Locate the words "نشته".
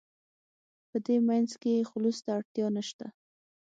2.77-3.05